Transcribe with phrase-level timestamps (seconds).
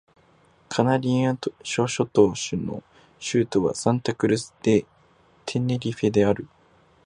[0.67, 2.81] カナリア諸島州の
[3.19, 4.87] 州都はサンタ・クルス・デ・
[5.45, 6.47] テネリフェである